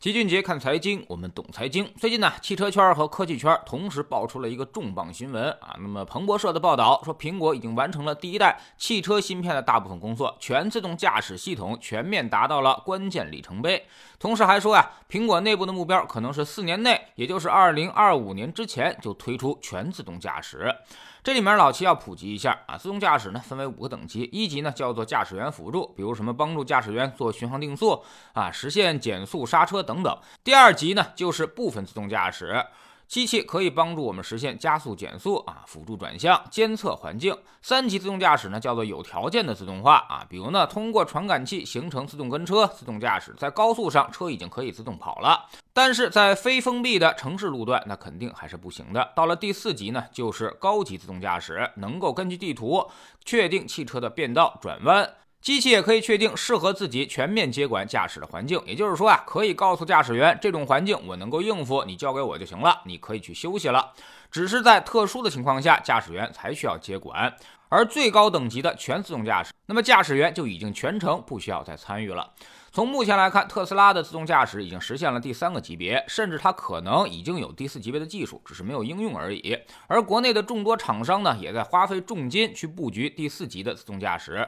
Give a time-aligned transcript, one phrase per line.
[0.00, 1.86] 齐俊杰看财经，我们懂财经。
[1.94, 5.76] 最近呢，汽车圈和科技圈同时爆出了一个重磅新闻啊。
[5.78, 13.86] 那么彭博社的报道说，苹果已经完成了第一代汽车芯片的大部分工作，全自动驾驶系统全面达到了关键里程碑。
[14.18, 20.74] 同时还说呀，苹果内部的目标可能是四年内，也就是二零二五年之前就推出全自动驾驶。
[21.22, 28.02] 这里面老七要普及一下啊，自动驾驶呢分为五个等级，一级呢叫做驾驶员辅助，比如什么帮助驾驶员做巡航定速
[28.32, 30.18] 啊，实现减速刹车等等。
[30.42, 32.64] 第二级呢就是部分自动驾驶。
[33.10, 37.36] 机器可以帮助我们实现加速、减速啊，辅助转向、监测环境。
[37.60, 49.10] 三级自动驾驶呢，叫做有条件的自动化啊，比如呢，通过传感器形成自动跟车、自动驾驶，在高速上车已经可以自动跑了，但是在非封闭的城市路段，那肯定还是不行的。
[49.16, 52.88] 到了第四级呢，就是高级自动驾驶，能够根据地图
[53.24, 55.14] 确定汽车的变道、转弯。
[55.40, 63.94] 机器也可以确定适合自己全面接管驾驶的环境，也就是说啊，可以告诉驾驶员这种环境我能够应付，你交给我就行了，你可以去休息了。
[64.30, 67.34] 只是在特殊的情况下，驾驶员才需要接管。
[67.70, 72.32] 而最高等级的全自动驾驶，那么驾驶员就已经全程不需要再参与了。
[72.72, 79.56] 从目前来看，特斯拉的自动驾驶已经实现了第三个级别，甚至它可能已经有第四级别的技术，只是没有应用而已。
[79.86, 84.46] 而国内的众多厂商呢，也在花费重金去布局第四级的自动驾驶。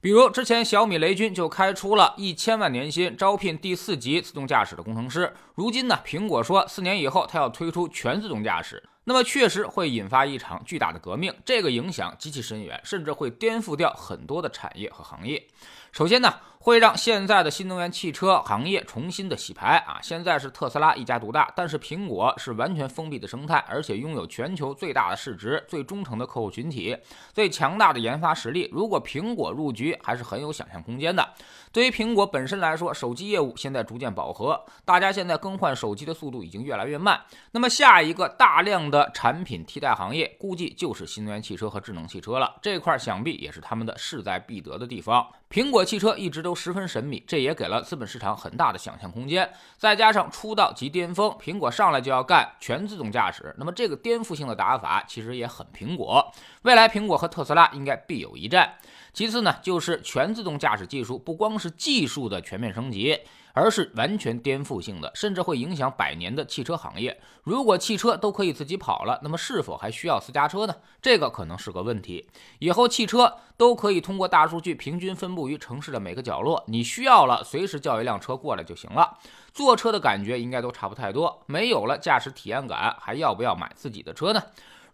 [0.00, 5.32] 比如之前小米雷军就开出了一千万年薪招聘第四级自动驾驶的工程师。
[5.54, 15.46] 如今呢，苹果说四年以后它要推出全自动驾驶，那么确实会引发一场巨大的革命，这个影响极其深远，甚至会颠覆掉很多的产业和行业。
[15.92, 19.98] 首先呢，会让现在的新能源汽车行业重新的洗牌啊！
[20.02, 26.94] 现在是特斯拉一家独大，但是苹果是完全封闭的生态，而且拥有全球最大的市值、最忠诚的客户群体、
[27.32, 28.68] 最强大的研发实力。
[28.72, 31.26] 如果苹果入局，还是很有想象空间的。
[31.72, 37.22] 对于苹果本身来说，手机业务现在逐渐饱和，大家现在更换手机的速度已经越来越慢。
[37.52, 42.58] 那么下一个大量的的产品替代行业，估计就是新能源汽车和智能汽车了。
[42.62, 45.26] 这块想必也是他们的势在必得的地方。
[45.48, 49.48] 苹果汽车一直都十分神秘，这也给了资本市场很大的想象空间。
[49.76, 56.32] 再加上出道即巅峰，苹果上来就要干全自动驾驶，那么这个颠覆性的打法其实也很苹果。
[56.62, 58.74] 未来苹果和特斯拉应该必有一战。
[59.12, 63.18] 其次呢，就是全自动驾驶技术不光是技术的全面升级。
[63.58, 67.18] 而是完全颠覆性的，甚至会影响百年的汽车行业。
[67.42, 70.76] 如果汽车都可以自己跑了，那么是否还需要私家车呢？
[71.00, 72.28] 这个可能是个问题。
[72.58, 79.18] 以后汽车都可以通过大数据平均分布于城市的每个角落，你需要了随时叫一辆车过来就行了。
[79.52, 84.42] 坐车的感觉应该都差不太多，没有了驾驶体验感，还要不要买自己的车呢？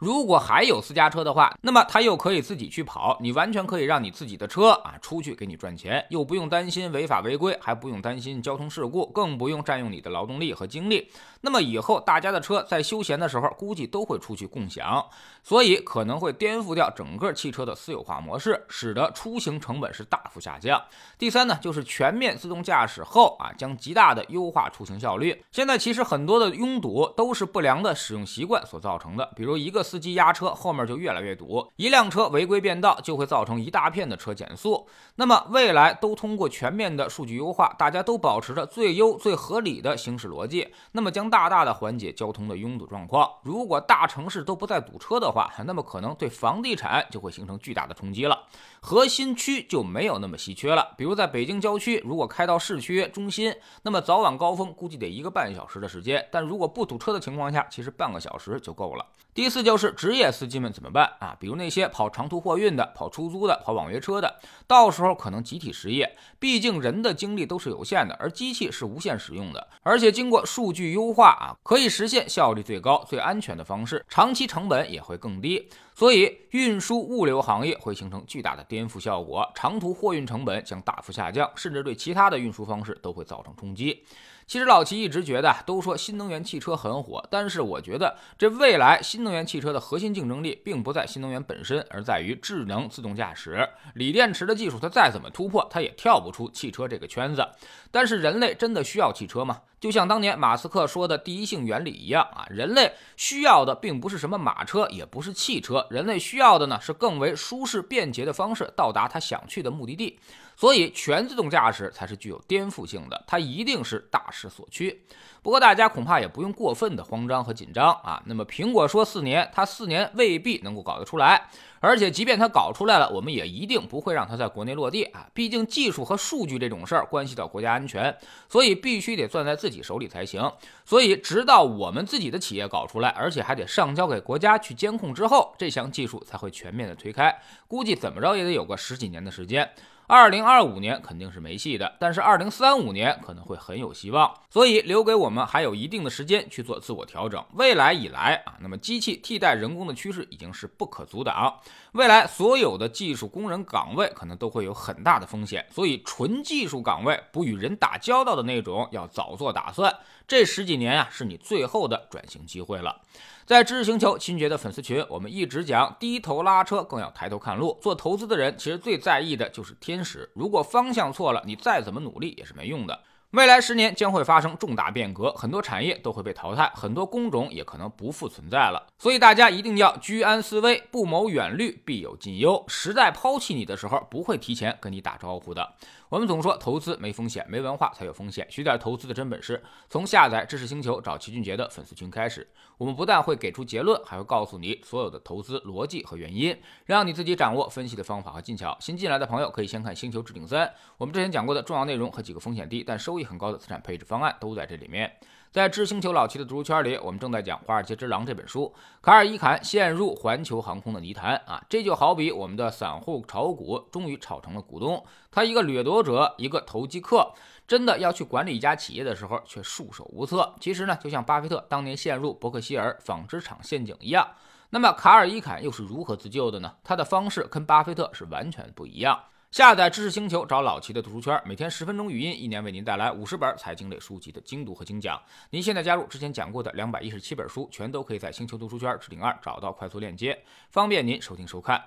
[0.02, 11.08] 如果还有私家车的话，那么他又可以自己去跑，你完全可以让你自己的车啊出去给你赚钱，又不用担心违法违规，还不用担心交通事故，更不用占用你的劳动力和精力。
[11.42, 15.06] 那么以后大家的车在休闲的时候，估计都会出去共享，
[15.44, 20.82] 所以可能会颠覆掉整个汽车的私有化模式，使得出行成本是大幅下降。
[21.16, 25.44] 第三呢，就是全面自动驾驶后啊，将极大的优化出行效率。
[25.52, 29.86] 现在其实很多的拥堵都是不良的使用习惯所造成的，比如一个。
[29.92, 31.70] 司机压车，后面就越来越堵。
[31.76, 34.88] 一辆车违规变道，就会造成一大片的车减速。
[35.16, 43.30] 那么未来都通过全面的数据优化，大家都保持着最优最合理的行驶逻辑，那么将大大的缓解交通的拥堵状况。
[43.42, 48.41] 如果大城市都不再堵车的话，那么可能对房地产就会形成巨大的冲击了。
[48.80, 50.94] 核心区就没有那么稀缺了。
[50.96, 56.26] 比如在北京郊区，如果开到市区中心，那么早晚高峰估计得一个半小时的时间。
[56.30, 59.06] 但如果不堵车的情况下，其实半个小时就够了。
[59.34, 61.34] 第四就是职业司机们怎么办啊？
[61.40, 66.14] 比如那些跑长途货运的、跑出租的、跑网约车的，到时候可能集体失业。
[66.38, 69.68] 毕竟人的精力都是有限的，而机器是无限使用的。
[69.82, 75.70] 而且经过数据优化啊，可以实现效率最高、最安全的方式，长期成本也会更低。
[75.94, 84.04] 所以运输物流行业会形成巨大的颠覆效果，长途货运成本将大幅下降，甚至对其他的运输方式都会造成冲击。
[84.44, 93.66] 其实老齐一直觉得，都说新能源汽车很火，但是我觉得这未来新能源汽车的核心竞争力并不在新能源本身，而在于智能自动驾驶。
[93.94, 97.46] 锂电池的技术它再怎么突破，它也跳不出汽车这个圈子。
[97.90, 99.60] 但是人类真的需要汽车吗？
[99.82, 110.20] 就像当年马斯克说的第一性原理一样啊，人类需要的并不是什么马车，也不是汽车，人类需要的呢是更为舒适便捷的方式到达他想去的目的地。
[110.54, 115.02] 所以，全自动驾驶才是具有颠覆性的，它一定是大势所趋。
[115.42, 118.22] 不过，大家恐怕也不用过分的慌张和紧张啊。
[118.26, 121.48] 那么，苹果说四年，它四年未必能够搞得出来。
[121.82, 125.26] 而且即便他搞出来了，我们也一定不会让他在国内落地啊！
[125.34, 128.16] 毕竟技术和数据这种事儿关系到国家安全，
[128.48, 130.48] 所以必须得攥在自己手里才行。
[130.84, 137.36] 所以直到我们自己的企业搞出来，而且还得上交给国家去监控之后，这项技术才会全面的推开。
[137.66, 139.68] 估计怎么着也得有个十几年的时间。
[140.06, 147.42] 二零二五年肯定是没戏的，但是二零三五年可能会很有希望，所以留给我们还有一定的时间去做自我调整。
[147.54, 151.54] 未来以来啊，那么机器替代人工的趋势已经是不可阻挡，
[151.92, 159.94] 未来所有的技术工人岗位可能都会有很大的风险，所以纯技术岗位不与人打交道的那种要早做打算。
[160.32, 163.02] 这十几年呀，是你最后的转型机会了。
[163.44, 167.78] 在知识星球秦爵的粉丝群，我们一直讲低头拉车更要抬头看路。
[167.82, 172.98] 做投资的人其实最在意的就是天时，如果方向错了，你再怎么努力也是没用的。
[173.32, 178.86] 未来十年将会发生重大变革，很多产业都会被淘汰，很多工种也可能不复存在了。
[178.98, 182.64] 所以大家一定要居安思危，不谋远虑，必有近忧。
[182.68, 185.74] 时代抛弃你的时候，不会提前跟你打招呼的。
[186.12, 188.46] 我们总说投资没风险，没文化才有风险。
[188.50, 192.46] 学点投资的真本事，从下载知识星球找齐俊杰的粉丝群开始。
[192.76, 196.54] 我们不但会给出结论，还会告诉你所有的投资逻辑和原因，
[196.84, 198.76] 让你自己掌握分析的方法和技巧。
[198.78, 200.66] 新进来的朋友可以先看《星球置顶三》，
[200.98, 205.10] 我们之前讲过的重要内容和几个风险低但收益很高的资产配置方案都在这里面。
[205.52, 208.74] 在知星球老齐的读书圈里，我们正在讲《华尔街之狼》这本书。
[209.02, 217.34] 卡尔伊坎陷入环球航空的泥潭啊，这就好比我们的散户炒股终于炒成了股东，他一个掠夺者，一个投机客，
[217.68, 220.54] 真的要去管理一家企业的时候却束手无策。
[220.58, 224.26] 其实呢，就像巴菲特当年陷入伯克希尔纺织厂陷阱一样。
[224.70, 226.76] 那么卡尔伊坎又是如何自救的呢？
[226.82, 229.24] 他的方式跟巴菲特是完全不一样。
[229.52, 235.20] 下载知识星球，找老齐的读书圈，每天十分钟语音，一年为您带来五十本财经类书籍的精读和精讲。
[235.50, 241.84] 您现在加入之前讲过的两百一十七本书，全都可以在星球读书圈置顶二找到快速链接，方便您收听收看。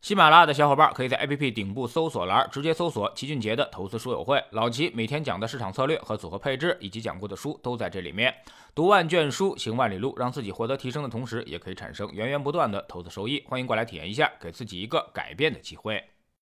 [0.00, 8.34] 喜马拉雅的小伙伴可以在 APP 顶部搜索栏直接搜索齐俊杰的投资书友会，老齐每天讲的市场策略和组合配置，以及讲过的书都在这里面。
[8.74, 13.44] 读万卷书，行万里路，让自己获得提升的同时，也可以产生源源不断的投资收益。
[13.46, 16.02] 欢迎过来体验一下，给自己一个改变的机会。